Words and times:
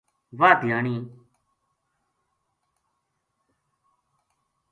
واہ 0.39 0.55
دھیانی 0.61 0.95